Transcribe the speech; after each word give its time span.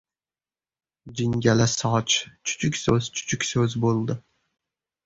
Jingalasoch 1.19 2.17
chuchukso‘z-chuchukso‘z 2.51 3.81
bo‘ldi: 3.87 4.19